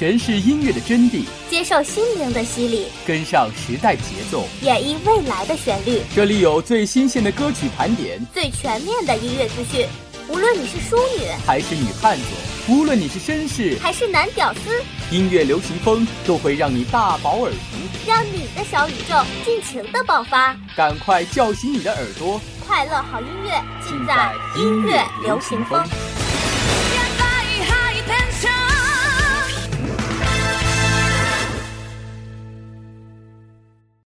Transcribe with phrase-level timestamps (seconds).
[0.00, 6.00] 诠释音乐的真谛，接受心灵的洗礼，跟上时代节奏，演绎未来的旋律。
[6.16, 9.86] 这里有最新鲜的歌曲盘点，最全面的音乐资讯。
[10.30, 12.24] 无论你是淑女还是女汉子，
[12.68, 19.14] 无论你是绅士还是男屌丝，音乐流行风都会让你大饱耳福，让你的小宇宙
[19.44, 20.56] 尽情的爆发。
[20.76, 25.84] 赶快叫醒你的耳朵，快乐好音乐尽在音乐流行风。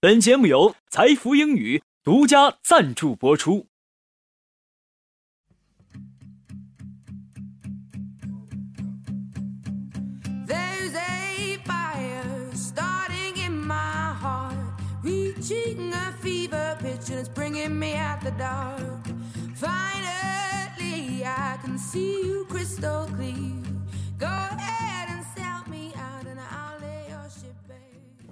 [0.00, 3.66] 本节目由财富英语独家赞助播出。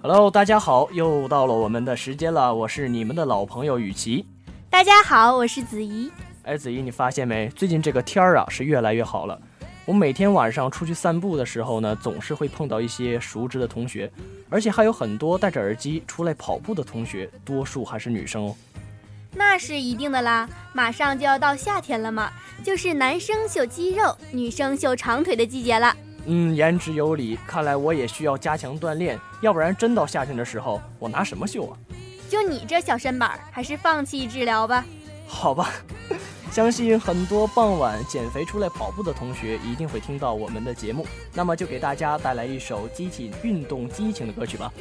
[0.01, 4.25] Hello，大家好，又到了我们的时间了，我是你们的老朋友雨琦。
[4.71, 6.11] 大家好，我是子怡。
[6.41, 7.47] 哎，子怡，你发现没？
[7.49, 9.39] 最近这个天儿啊是越来越好了。
[9.85, 14.11] 我每天晚上出去散步的时候呢，总是会碰到一些熟知的同学，
[14.49, 18.55] 而且还有很多戴着耳机出来跑步的同学，多数还是女生哦。
[19.37, 22.31] 那是一定的啦，马上就要到夏天了嘛，
[22.63, 25.95] 就是男生秀肌肉，女生秀长腿的季节了。
[26.25, 27.37] 嗯，言之有理。
[27.45, 31.77] 看来我也需要加强锻炼，要不然真到夏天的时候，我拿什么秀啊？
[32.27, 34.83] 就你这小身板，还是放弃治疗吧。
[35.27, 35.71] 好吧，
[36.51, 44.73] 相信很多傍晚减肥出来跑步的同学一定会听到我们的节目，那么就给大家带来一首激起运动激情的歌曲吧。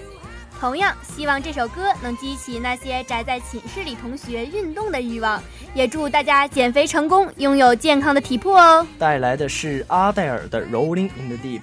[0.58, 5.42] 同样希望这首歌能激起那些宅在寝室里同学运动的欲望，
[5.74, 8.86] 也祝大家减肥成功，拥有健康的体魄哦。
[8.98, 11.60] 带来的是阿黛尔的《Rolling in the Deep》。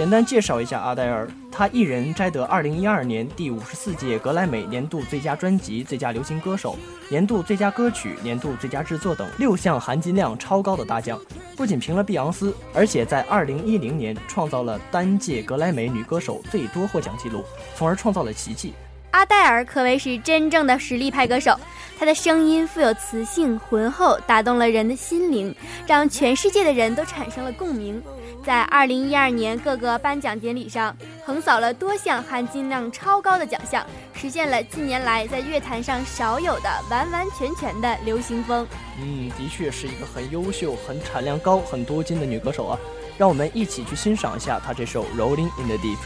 [0.00, 6.74] 简单介绍一下阿黛尔，她一人摘得2012年第五十四届格莱美年度最佳专辑、最佳流行歌手、
[7.10, 11.20] 年度最佳歌曲、年度最佳制作等六项含金量超高的大奖。
[11.54, 17.44] 不仅平了碧昂斯，而且在2010年创造了单届格莱美女歌手最多获奖记录，
[17.76, 18.72] 从而创造了奇迹。
[19.10, 21.58] 阿黛尔可谓是真正的实力派歌手，
[21.98, 25.54] 她的声音富有磁性、浑厚，打动了人的心灵，
[25.86, 28.02] 让全世界的人都产生了共鸣。
[28.44, 33.84] 在二零一二年各个颁奖典礼上，横扫了多项含金量超高的奖项，
[34.14, 38.66] 实现了近年来在乐坛上少有的完完全全的流行风。
[38.98, 42.78] 嗯，的确是一个很优秀、很产量高、很多金的女歌手啊！
[43.18, 45.96] 让我们一起去欣赏一下她这首《Rolling in the Deep》。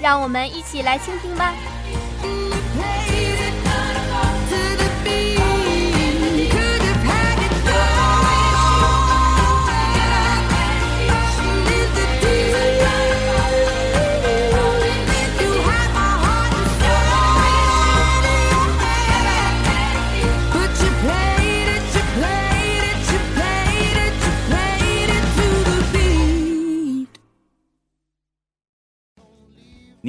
[0.00, 1.52] 让我们一起来倾听吧。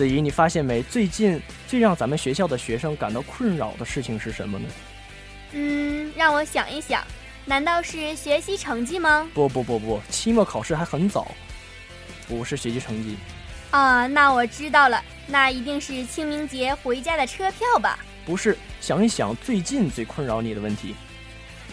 [0.00, 0.82] 子怡，你发现没？
[0.84, 1.38] 最近
[1.68, 4.66] 最让咱们学校的学生感到困扰的事情是什么呢？
[5.52, 7.04] 嗯，让我想一想，
[7.44, 9.28] 难道是学习成绩吗？
[9.34, 11.30] 不不不不，期末考试还很早，
[12.26, 13.18] 不是学习成绩。
[13.72, 17.98] 啊，那我知道了，那一定是清明节回家的车票吧？
[18.24, 20.94] 不是，想一想最近最困扰你的问题。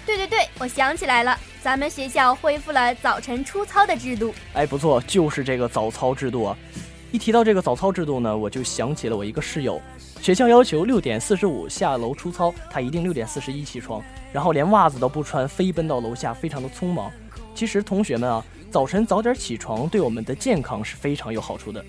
[0.06, 4.36] 对对对，我想起来了，咱们学校恢复了早晨出操的制度。
[4.54, 6.58] 哎，不错，就是这个早操制度啊。
[7.18, 9.82] 一提到这个早操制度呢，我就想起了我一个室友。
[10.22, 14.00] 学校要求六点四十五下楼出操，他一定六点四十一起床，
[14.32, 17.12] 然后连袜子都不穿，飞奔到楼下，非常的匆忙。
[17.56, 21.84] 其实同学们啊，早晨早点起床对我们的健康是非常有好处的。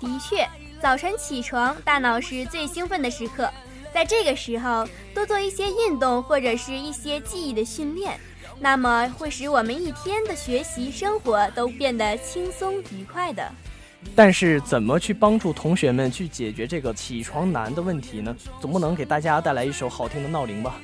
[0.00, 0.44] 的确，
[0.82, 3.48] 早晨起床，大脑是最兴奋的时刻，
[3.94, 4.84] 在这个时候
[5.14, 8.18] 多做一些运动或者是一些记忆的训练，
[8.58, 13.48] 那么会使我们一天的学习生活都变得轻松愉快的。
[14.14, 18.34] 但是怎么去帮助同学们去解决这个起床难的问题呢？
[18.60, 20.76] 总不能给大家带来一首好听的闹铃吧？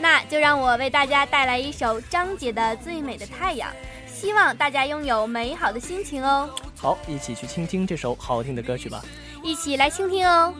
[0.00, 3.70] 那就让我为大家带来一首张杰的《最美的太阳》，
[4.10, 6.48] 希望大家拥有美好的心情哦。
[6.76, 9.02] 好，一起去倾听这首好听的歌曲吧。
[9.42, 10.52] 一起来倾听哦。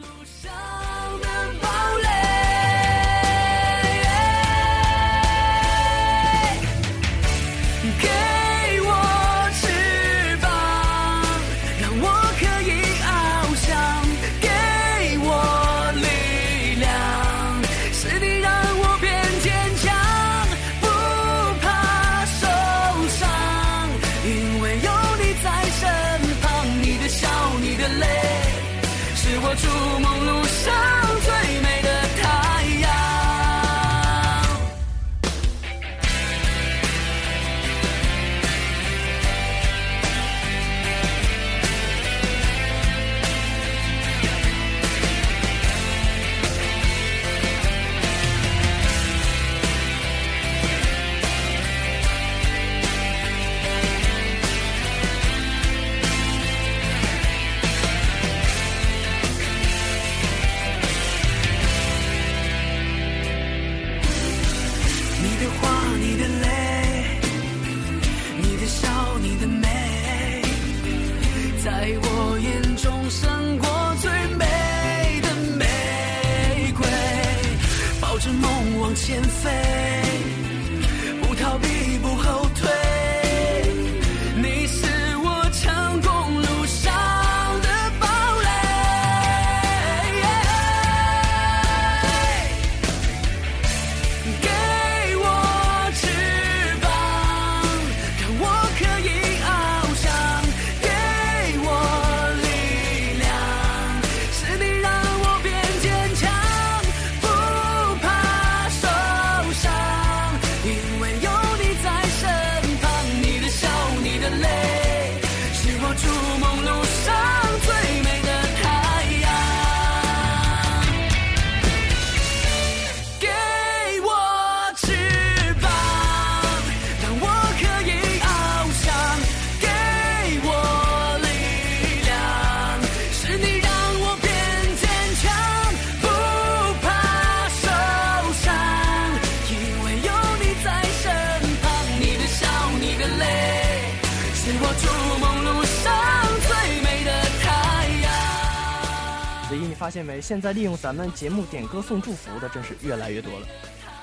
[149.84, 150.18] 发现没？
[150.18, 153.46] 现在利用咱们节目点歌送祝福的真是越来越多了。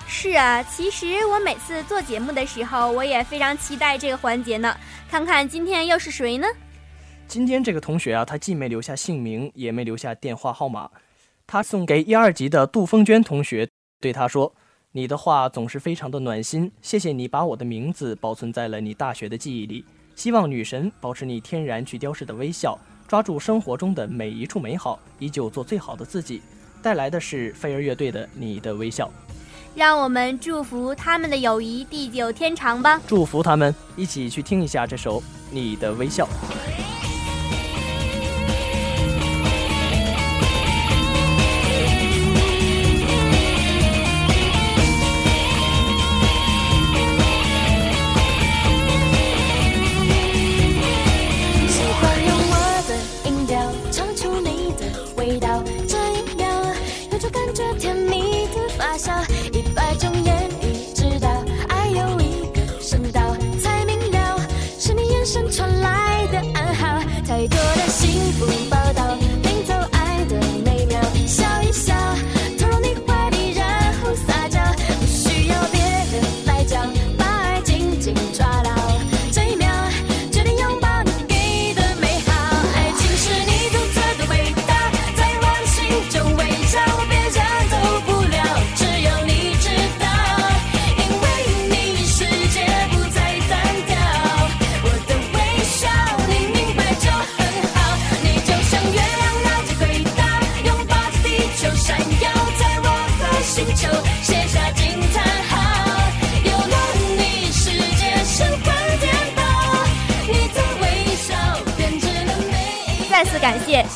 [0.08, 4.78] 是啊，其实我每次做节目的时候，我也非常期待这个环节呢。
[5.10, 6.46] 看看今天又是谁呢？
[7.28, 10.88] 今天这个同学啊，他既没留下姓名，也没留下电话号码。
[11.48, 13.68] 他送给一二级的杜凤娟同学，
[14.00, 14.54] 对他说
[14.94, 19.84] ：“你的话总是非常的暖心，谢谢你把我的名字保存在了你大学的记忆里。
[20.16, 22.78] 希望女神保持你天然去雕饰的微笑。”
[23.08, 26.42] 抓住生活中的每一处美好，依旧做最好的自己。
[26.82, 29.06] 带来的是飞儿乐队的《你的微笑》，
[29.76, 33.02] 让我们祝福他们的友谊地久天长吧。
[33.06, 35.20] 祝福他们，一起去听一下这首
[35.52, 36.26] 《你的微笑》。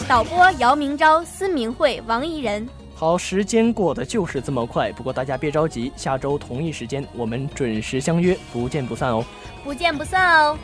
[0.07, 2.67] 导播姚明钊、孙明慧、王怡人。
[2.95, 4.91] 好，时间过得就是这么快。
[4.93, 9.25] 不过大家别着急，下周同一时间我们准时相约，不见不散哦！
[9.63, 10.57] 不见不散哦！